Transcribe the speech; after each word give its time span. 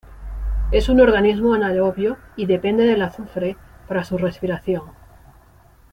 Es 0.71 0.89
un 0.89 0.99
organismo 0.99 1.53
anaerobio 1.53 2.17
y 2.35 2.47
depende 2.47 2.85
del 2.85 3.03
azufre 3.03 3.55
para 3.87 4.03
su 4.03 4.17
respiración. 4.17 4.81